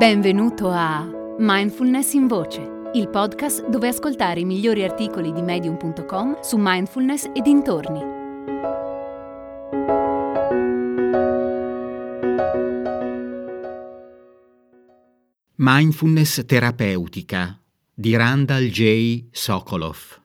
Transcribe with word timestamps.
Benvenuto 0.00 0.70
a 0.70 1.06
Mindfulness 1.36 2.14
in 2.14 2.26
Voce, 2.26 2.90
il 2.94 3.10
podcast 3.10 3.68
dove 3.68 3.88
ascoltare 3.88 4.40
i 4.40 4.46
migliori 4.46 4.82
articoli 4.82 5.30
di 5.30 5.42
medium.com 5.42 6.40
su 6.40 6.56
mindfulness 6.58 7.24
e 7.34 7.42
dintorni. 7.42 8.00
Mindfulness 15.56 16.46
terapeutica 16.46 17.60
di 17.92 18.16
Randall 18.16 18.68
J. 18.68 19.24
Sokolov. 19.30 20.18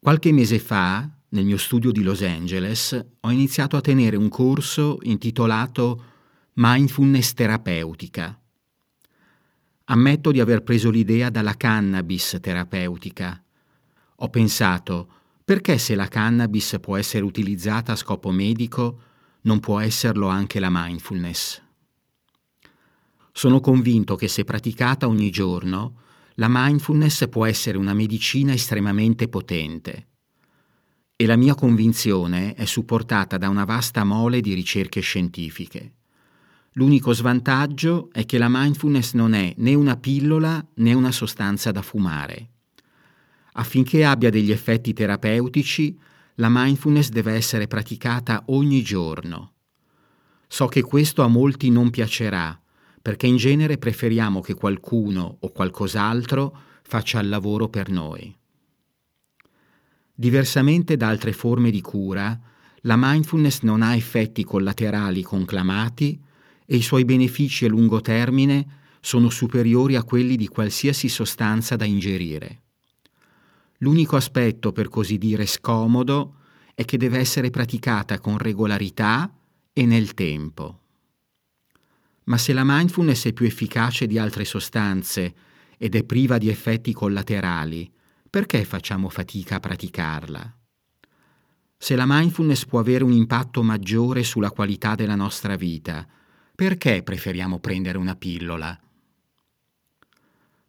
Qualche 0.00 0.32
mese 0.32 0.58
fa, 0.58 1.08
nel 1.28 1.44
mio 1.44 1.56
studio 1.56 1.92
di 1.92 2.02
Los 2.02 2.22
Angeles, 2.22 3.00
ho 3.20 3.30
iniziato 3.30 3.76
a 3.76 3.80
tenere 3.80 4.16
un 4.16 4.28
corso 4.28 4.98
intitolato 5.02 6.06
Mindfulness 6.54 7.32
terapeutica. 7.32 8.38
Ammetto 9.84 10.30
di 10.30 10.38
aver 10.38 10.62
preso 10.62 10.90
l'idea 10.90 11.30
dalla 11.30 11.56
cannabis 11.56 12.36
terapeutica. 12.42 13.42
Ho 14.16 14.28
pensato, 14.28 15.08
perché 15.42 15.78
se 15.78 15.94
la 15.94 16.08
cannabis 16.08 16.76
può 16.78 16.98
essere 16.98 17.24
utilizzata 17.24 17.92
a 17.92 17.96
scopo 17.96 18.30
medico, 18.30 19.00
non 19.42 19.60
può 19.60 19.80
esserlo 19.80 20.28
anche 20.28 20.60
la 20.60 20.68
mindfulness? 20.70 21.62
Sono 23.32 23.60
convinto 23.60 24.14
che 24.14 24.28
se 24.28 24.44
praticata 24.44 25.08
ogni 25.08 25.30
giorno, 25.30 26.00
la 26.34 26.48
mindfulness 26.50 27.30
può 27.30 27.46
essere 27.46 27.78
una 27.78 27.94
medicina 27.94 28.52
estremamente 28.52 29.26
potente. 29.28 30.08
E 31.16 31.24
la 31.24 31.36
mia 31.36 31.54
convinzione 31.54 32.52
è 32.52 32.66
supportata 32.66 33.38
da 33.38 33.48
una 33.48 33.64
vasta 33.64 34.04
mole 34.04 34.42
di 34.42 34.52
ricerche 34.52 35.00
scientifiche. 35.00 35.94
L'unico 36.72 37.12
svantaggio 37.12 38.08
è 38.12 38.24
che 38.24 38.38
la 38.38 38.48
mindfulness 38.48 39.12
non 39.12 39.34
è 39.34 39.52
né 39.58 39.74
una 39.74 39.96
pillola 39.96 40.64
né 40.76 40.94
una 40.94 41.12
sostanza 41.12 41.70
da 41.70 41.82
fumare. 41.82 42.48
Affinché 43.52 44.04
abbia 44.06 44.30
degli 44.30 44.50
effetti 44.50 44.94
terapeutici, 44.94 45.98
la 46.36 46.48
mindfulness 46.50 47.10
deve 47.10 47.34
essere 47.34 47.66
praticata 47.66 48.44
ogni 48.46 48.82
giorno. 48.82 49.52
So 50.48 50.66
che 50.66 50.80
questo 50.80 51.22
a 51.22 51.28
molti 51.28 51.68
non 51.68 51.90
piacerà, 51.90 52.58
perché 53.02 53.26
in 53.26 53.36
genere 53.36 53.76
preferiamo 53.76 54.40
che 54.40 54.54
qualcuno 54.54 55.36
o 55.40 55.50
qualcos'altro 55.50 56.56
faccia 56.82 57.20
il 57.20 57.28
lavoro 57.28 57.68
per 57.68 57.90
noi. 57.90 58.34
Diversamente 60.14 60.96
da 60.96 61.08
altre 61.08 61.32
forme 61.32 61.70
di 61.70 61.82
cura, 61.82 62.38
la 62.82 62.96
mindfulness 62.96 63.60
non 63.60 63.82
ha 63.82 63.94
effetti 63.94 64.44
collaterali 64.44 65.22
conclamati, 65.22 66.20
e 66.66 66.76
i 66.76 66.82
suoi 66.82 67.04
benefici 67.04 67.64
a 67.64 67.68
lungo 67.68 68.00
termine 68.00 68.80
sono 69.00 69.30
superiori 69.30 69.96
a 69.96 70.04
quelli 70.04 70.36
di 70.36 70.46
qualsiasi 70.46 71.08
sostanza 71.08 71.76
da 71.76 71.84
ingerire. 71.84 72.62
L'unico 73.78 74.16
aspetto, 74.16 74.70
per 74.70 74.88
così 74.88 75.18
dire, 75.18 75.44
scomodo 75.44 76.36
è 76.74 76.84
che 76.84 76.96
deve 76.96 77.18
essere 77.18 77.50
praticata 77.50 78.20
con 78.20 78.38
regolarità 78.38 79.32
e 79.72 79.86
nel 79.86 80.14
tempo. 80.14 80.78
Ma 82.24 82.38
se 82.38 82.52
la 82.52 82.62
mindfulness 82.64 83.26
è 83.26 83.32
più 83.32 83.46
efficace 83.46 84.06
di 84.06 84.18
altre 84.18 84.44
sostanze 84.44 85.34
ed 85.76 85.96
è 85.96 86.04
priva 86.04 86.38
di 86.38 86.48
effetti 86.48 86.92
collaterali, 86.92 87.90
perché 88.30 88.64
facciamo 88.64 89.08
fatica 89.08 89.56
a 89.56 89.60
praticarla? 89.60 90.56
Se 91.76 91.96
la 91.96 92.04
mindfulness 92.06 92.64
può 92.66 92.78
avere 92.78 93.02
un 93.02 93.12
impatto 93.12 93.64
maggiore 93.64 94.22
sulla 94.22 94.52
qualità 94.52 94.94
della 94.94 95.16
nostra 95.16 95.56
vita, 95.56 96.06
perché 96.62 97.02
preferiamo 97.02 97.58
prendere 97.58 97.98
una 97.98 98.14
pillola? 98.14 98.80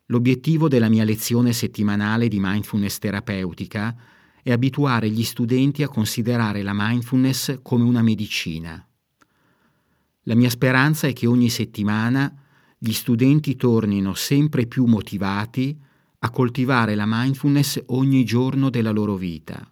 L'obiettivo 0.07 0.67
della 0.67 0.89
mia 0.89 1.03
lezione 1.03 1.53
settimanale 1.53 2.27
di 2.29 2.39
mindfulness 2.39 2.97
terapeutica 2.97 3.95
è 4.41 4.51
abituare 4.51 5.07
gli 5.11 5.23
studenti 5.23 5.83
a 5.83 5.87
considerare 5.87 6.63
la 6.63 6.71
mindfulness 6.73 7.59
come 7.61 7.83
una 7.83 8.01
medicina. 8.01 8.83
La 10.23 10.33
mia 10.33 10.49
speranza 10.49 11.05
è 11.05 11.13
che 11.13 11.27
ogni 11.27 11.49
settimana 11.49 12.41
gli 12.75 12.91
studenti 12.91 13.55
tornino 13.55 14.15
sempre 14.15 14.65
più 14.65 14.85
motivati 14.85 15.79
a 16.17 16.29
coltivare 16.31 16.95
la 16.95 17.05
mindfulness 17.05 17.79
ogni 17.89 18.25
giorno 18.25 18.71
della 18.71 18.89
loro 18.89 19.15
vita. 19.15 19.71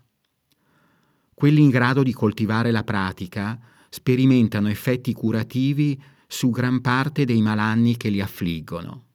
Quelli 1.34 1.64
in 1.64 1.70
grado 1.70 2.04
di 2.04 2.14
coltivare 2.14 2.70
la 2.70 2.84
pratica 2.84 3.60
sperimentano 3.90 4.70
effetti 4.70 5.14
curativi 5.14 6.00
su 6.32 6.50
gran 6.50 6.80
parte 6.80 7.26
dei 7.26 7.42
malanni 7.42 7.98
che 7.98 8.08
li 8.08 8.22
affliggono. 8.22 9.08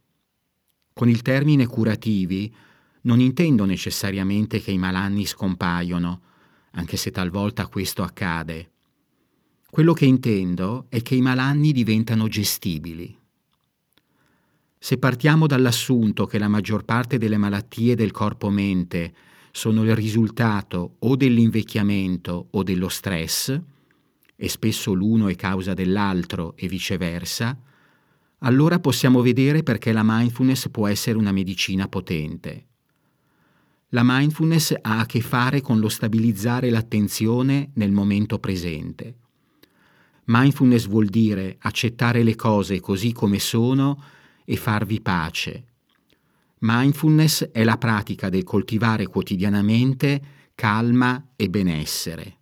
Con 0.93 1.09
il 1.09 1.23
termine 1.23 1.67
curativi 1.67 2.55
non 3.03 3.21
intendo 3.21 3.65
necessariamente 3.65 4.61
che 4.61 4.71
i 4.71 4.77
malanni 4.77 5.25
scompaiono, 5.25 6.21
anche 6.73 6.99
se 6.99 7.11
talvolta 7.11 7.69
questo 7.69 8.03
accade. 8.03 8.71
Quello 9.71 9.95
che 9.95 10.05
intendo 10.05 10.85
è 10.91 11.01
che 11.01 11.15
i 11.15 11.23
malanni 11.23 11.73
diventano 11.73 12.29
gestibili. 12.29 13.19
Se 14.79 14.99
partiamo 14.99 15.47
dall'assunto 15.47 16.27
che 16.27 16.39
la 16.39 16.49
maggior 16.49 16.85
parte 16.85 17.17
delle 17.17 17.39
malattie 17.39 17.95
del 17.95 18.11
corpo-mente 18.11 19.15
sono 19.53 19.85
il 19.85 19.97
risultato 19.97 20.97
o 20.99 21.17
dell'invecchiamento 21.17 22.49
o 22.51 22.63
dello 22.63 22.91
stress, 22.91 23.59
e 24.37 24.49
spesso 24.49 24.93
l'uno 24.93 25.29
è 25.29 25.35
causa 25.35 25.75
dell'altro 25.75 26.55
e 26.57 26.69
viceversa, 26.69 27.59
allora 28.41 28.79
possiamo 28.79 29.23
vedere 29.23 29.63
perché 29.63 29.93
la 29.93 30.03
mindfulness 30.05 30.69
può 30.69 30.87
essere 30.87 31.17
una 31.17 31.33
medicina 31.33 31.89
potente. 31.89 32.67
La 33.91 34.03
mindfulness 34.05 34.75
ha 34.83 35.01
a 35.01 35.07
che 35.07 35.21
fare 35.21 35.61
con 35.61 35.81
lo 35.81 35.89
stabilizzare 35.89 36.69
l'attenzione 36.71 37.71
nel 37.75 37.93
momento 37.93 38.39
presente. 38.39 39.15
Mindfulness 40.25 40.87
vuol 40.87 41.07
dire 41.07 41.57
accettare 41.61 42.23
le 42.23 42.35
cose 42.35 42.81
così 42.81 43.13
come 43.13 43.39
sono 43.39 44.03
e 44.45 44.57
farvi 44.57 45.01
pace. 45.01 45.65
Mindfulness 46.59 47.45
è 47.45 47.65
la 47.65 47.79
pratica 47.79 48.29
del 48.29 48.43
coltivare 48.43 49.07
quotidianamente 49.07 50.21
calma 50.55 51.29
e 51.37 51.49
benessere. 51.49 52.39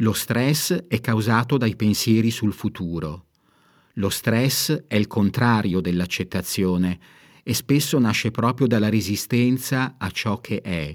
Lo 0.00 0.12
stress 0.12 0.74
è 0.88 1.00
causato 1.00 1.56
dai 1.56 1.74
pensieri 1.74 2.30
sul 2.30 2.52
futuro. 2.52 3.28
Lo 3.94 4.10
stress 4.10 4.84
è 4.86 4.94
il 4.94 5.06
contrario 5.06 5.80
dell'accettazione 5.80 6.98
e 7.42 7.54
spesso 7.54 7.98
nasce 7.98 8.30
proprio 8.30 8.66
dalla 8.66 8.90
resistenza 8.90 9.94
a 9.96 10.10
ciò 10.10 10.38
che 10.42 10.60
è. 10.60 10.94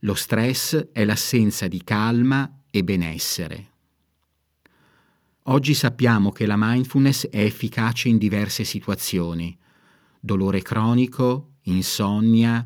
Lo 0.00 0.14
stress 0.14 0.90
è 0.92 1.04
l'assenza 1.04 1.66
di 1.66 1.82
calma 1.82 2.60
e 2.70 2.84
benessere. 2.84 3.68
Oggi 5.44 5.74
sappiamo 5.74 6.30
che 6.30 6.46
la 6.46 6.56
mindfulness 6.56 7.26
è 7.26 7.42
efficace 7.42 8.08
in 8.08 8.18
diverse 8.18 8.62
situazioni. 8.62 9.58
Dolore 10.20 10.62
cronico, 10.62 11.54
insonnia, 11.62 12.64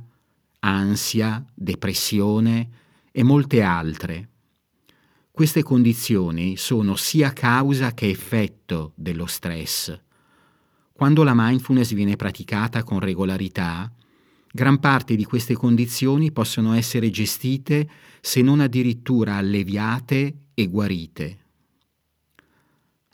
ansia, 0.59 1.43
depressione 1.55 2.69
e 3.11 3.23
molte 3.23 3.63
altre. 3.63 4.29
Queste 5.37 5.65
condizioni 5.65 6.57
sono 6.57 6.95
sia 6.95 7.33
causa 7.33 7.93
che 7.93 8.09
effetto 8.09 8.93
dello 8.95 9.27
stress. 9.27 10.01
Quando 10.93 11.25
la 11.25 11.33
mindfulness 11.35 11.93
viene 11.93 12.15
praticata 12.15 12.85
con 12.85 13.01
regolarità, 13.01 13.93
gran 14.53 14.79
parte 14.79 15.17
di 15.17 15.25
queste 15.25 15.55
condizioni 15.55 16.31
possono 16.31 16.73
essere 16.75 17.11
gestite 17.11 17.91
se 18.21 18.43
non 18.43 18.61
addirittura 18.61 19.35
alleviate 19.35 20.37
e 20.55 20.69
guarite. 20.69 21.39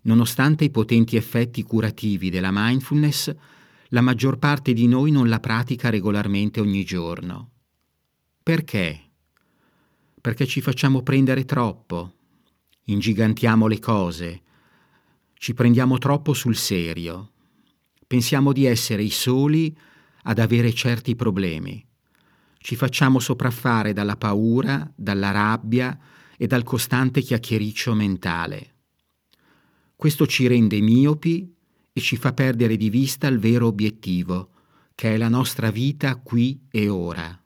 Nonostante 0.02 0.64
i 0.64 0.70
potenti 0.70 1.16
effetti 1.16 1.62
curativi 1.62 2.28
della 2.28 2.50
mindfulness, 2.52 3.34
la 3.88 4.02
maggior 4.02 4.36
parte 4.36 4.74
di 4.74 4.86
noi 4.86 5.10
non 5.10 5.30
la 5.30 5.40
pratica 5.40 5.88
regolarmente 5.88 6.60
ogni 6.60 6.84
giorno. 6.84 7.52
Perché? 8.42 9.10
perché 10.20 10.46
ci 10.46 10.60
facciamo 10.60 11.02
prendere 11.02 11.44
troppo, 11.44 12.14
ingigantiamo 12.92 13.66
le 13.66 13.78
cose, 13.78 14.42
ci 15.34 15.54
prendiamo 15.54 15.98
troppo 15.98 16.32
sul 16.32 16.56
serio, 16.56 17.32
pensiamo 18.06 18.52
di 18.52 18.64
essere 18.64 19.02
i 19.02 19.10
soli 19.10 19.76
ad 20.22 20.38
avere 20.38 20.72
certi 20.72 21.16
problemi, 21.16 21.84
ci 22.58 22.76
facciamo 22.76 23.18
sopraffare 23.18 23.92
dalla 23.92 24.16
paura, 24.16 24.90
dalla 24.94 25.30
rabbia 25.30 25.98
e 26.36 26.46
dal 26.46 26.62
costante 26.62 27.20
chiacchiericcio 27.22 27.94
mentale. 27.94 28.74
Questo 29.96 30.26
ci 30.26 30.46
rende 30.46 30.80
miopi 30.80 31.54
e 31.92 32.00
ci 32.00 32.16
fa 32.16 32.32
perdere 32.32 32.76
di 32.76 32.90
vista 32.90 33.26
il 33.26 33.38
vero 33.38 33.66
obiettivo, 33.66 34.50
che 34.94 35.14
è 35.14 35.16
la 35.16 35.28
nostra 35.28 35.70
vita 35.70 36.16
qui 36.16 36.66
e 36.70 36.88
ora. 36.88 37.38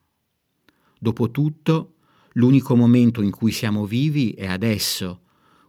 Dopotutto, 0.98 1.94
L'unico 2.36 2.74
momento 2.74 3.22
in 3.22 3.30
cui 3.30 3.52
siamo 3.52 3.86
vivi 3.86 4.30
è 4.32 4.46
adesso, 4.46 5.23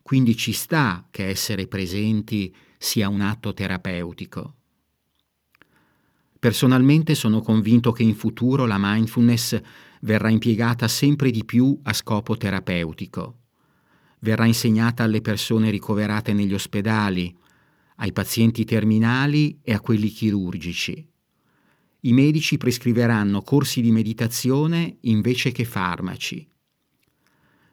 quindi 0.05 0.37
ci 0.37 0.51
sta 0.51 1.07
che 1.09 1.25
essere 1.29 1.65
presenti 1.65 2.55
sia 2.77 3.09
un 3.09 3.21
atto 3.21 3.55
terapeutico. 3.55 4.53
Personalmente 6.37 7.15
sono 7.15 7.41
convinto 7.41 7.91
che 7.91 8.03
in 8.03 8.13
futuro 8.13 8.67
la 8.67 8.77
mindfulness 8.77 9.59
verrà 10.01 10.29
impiegata 10.29 10.87
sempre 10.87 11.31
di 11.31 11.43
più 11.43 11.79
a 11.81 11.93
scopo 11.93 12.37
terapeutico. 12.37 13.39
Verrà 14.19 14.45
insegnata 14.45 15.01
alle 15.01 15.21
persone 15.21 15.71
ricoverate 15.71 16.33
negli 16.33 16.53
ospedali, 16.53 17.35
ai 17.95 18.11
pazienti 18.11 18.63
terminali 18.63 19.57
e 19.63 19.73
a 19.73 19.79
quelli 19.79 20.09
chirurgici. 20.09 21.03
I 22.01 22.13
medici 22.13 22.57
prescriveranno 22.57 23.41
corsi 23.41 23.81
di 23.81 23.89
meditazione 23.89 24.97
invece 25.01 25.51
che 25.51 25.65
farmaci. 25.65 26.47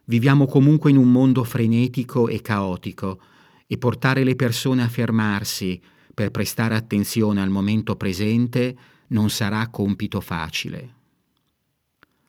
Viviamo 0.04 0.46
comunque 0.46 0.90
in 0.90 0.96
un 0.96 1.10
mondo 1.10 1.44
frenetico 1.44 2.28
e 2.28 2.40
caotico 2.40 3.20
e 3.66 3.78
portare 3.78 4.24
le 4.24 4.36
persone 4.36 4.82
a 4.82 4.88
fermarsi, 4.88 5.80
per 6.12 6.30
prestare 6.30 6.74
attenzione 6.74 7.40
al 7.40 7.50
momento 7.50 7.96
presente 7.96 8.76
non 9.08 9.30
sarà 9.30 9.68
compito 9.68 10.20
facile. 10.20 10.94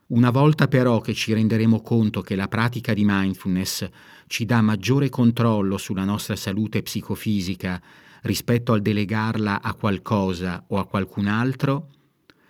Una 0.08 0.30
volta 0.30 0.68
però 0.68 1.02
che 1.02 1.14
ci 1.14 1.34
renderemo 1.34 1.82
conto 1.82 2.22
che 2.22 2.36
la 2.36 2.48
pratica 2.48 2.94
di 2.94 3.04
mindfulness 3.04 3.90
ci 4.28 4.46
dà 4.46 4.62
maggiore 4.62 5.10
controllo 5.10 5.78
sulla 5.78 6.04
nostra 6.04 6.36
salute 6.36 6.84
psicofisica 6.84 7.82
rispetto 8.22 8.74
al 8.74 8.82
delegarla 8.82 9.62
a 9.62 9.74
qualcosa 9.74 10.64
o 10.68 10.78
a 10.78 10.86
qualcun 10.86 11.28
altro, 11.28 11.90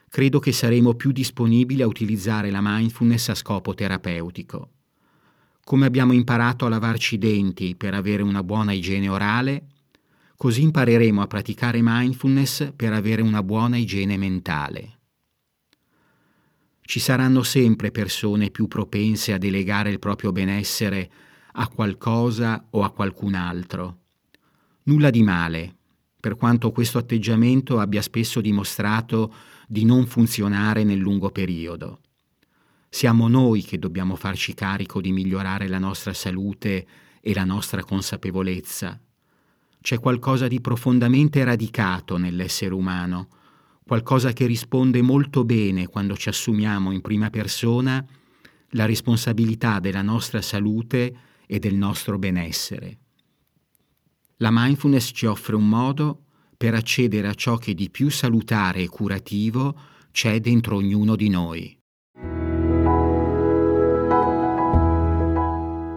credo 0.09 0.39
che 0.39 0.51
saremo 0.51 0.93
più 0.95 1.11
disponibili 1.11 1.81
a 1.81 1.87
utilizzare 1.87 2.51
la 2.51 2.59
mindfulness 2.61 3.29
a 3.29 3.35
scopo 3.35 3.73
terapeutico. 3.73 4.72
Come 5.63 5.85
abbiamo 5.85 6.13
imparato 6.13 6.65
a 6.65 6.69
lavarci 6.69 7.15
i 7.15 7.19
denti 7.19 7.75
per 7.75 7.93
avere 7.93 8.23
una 8.23 8.43
buona 8.43 8.73
igiene 8.73 9.09
orale, 9.09 9.67
Così 10.43 10.63
impareremo 10.63 11.21
a 11.21 11.27
praticare 11.27 11.79
mindfulness 11.81 12.73
per 12.75 12.91
avere 12.91 13.21
una 13.21 13.41
buona 13.41 13.77
igiene 13.77 14.17
mentale. 14.17 14.99
Ci 16.81 16.99
saranno 16.99 17.43
sempre 17.43 17.91
persone 17.91 18.49
più 18.49 18.67
propense 18.67 19.31
a 19.31 19.37
delegare 19.37 19.89
il 19.89 19.99
proprio 19.99 20.33
benessere 20.33 21.09
a 21.53 21.69
qualcosa 21.69 22.65
o 22.71 22.83
a 22.83 22.91
qualcun 22.91 23.35
altro. 23.35 23.99
Nulla 24.83 25.09
di 25.09 25.23
male, 25.23 25.77
per 26.19 26.35
quanto 26.35 26.73
questo 26.73 26.97
atteggiamento 26.97 27.79
abbia 27.79 28.01
spesso 28.01 28.41
dimostrato 28.41 29.33
di 29.65 29.85
non 29.85 30.05
funzionare 30.07 30.83
nel 30.83 30.99
lungo 30.99 31.29
periodo. 31.29 32.01
Siamo 32.93 33.27
noi 33.27 33.63
che 33.63 33.79
dobbiamo 33.79 34.15
farci 34.15 34.53
carico 34.53 35.01
di 35.01 35.11
migliorare 35.11 35.67
la 35.67 35.79
nostra 35.79 36.13
salute 36.13 36.85
e 37.21 37.33
la 37.33 37.43
nostra 37.43 37.83
consapevolezza 37.83 39.01
c'è 39.81 39.99
qualcosa 39.99 40.47
di 40.47 40.61
profondamente 40.61 41.43
radicato 41.43 42.17
nell'essere 42.17 42.73
umano, 42.73 43.27
qualcosa 43.85 44.31
che 44.31 44.45
risponde 44.45 45.01
molto 45.01 45.43
bene 45.43 45.87
quando 45.87 46.15
ci 46.15 46.29
assumiamo 46.29 46.91
in 46.91 47.01
prima 47.01 47.29
persona 47.29 48.03
la 48.69 48.85
responsabilità 48.85 49.79
della 49.79 50.01
nostra 50.01 50.41
salute 50.41 51.15
e 51.45 51.59
del 51.59 51.75
nostro 51.75 52.17
benessere. 52.17 52.97
La 54.37 54.49
mindfulness 54.51 55.11
ci 55.13 55.25
offre 55.25 55.55
un 55.55 55.67
modo 55.67 56.25
per 56.55 56.75
accedere 56.75 57.27
a 57.27 57.33
ciò 57.33 57.57
che 57.57 57.73
di 57.73 57.89
più 57.89 58.09
salutare 58.09 58.83
e 58.83 58.87
curativo 58.87 59.77
c'è 60.11 60.39
dentro 60.39 60.75
ognuno 60.77 61.17
di 61.17 61.27
noi. 61.27 61.82